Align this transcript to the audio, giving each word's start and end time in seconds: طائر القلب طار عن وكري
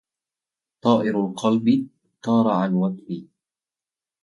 طائر 0.81 1.19
القلب 1.19 1.87
طار 2.23 2.47
عن 2.47 2.73
وكري 2.73 3.27